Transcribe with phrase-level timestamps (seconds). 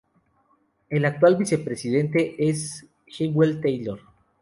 [0.89, 4.01] El actual vicepresidente es Jewel Taylor.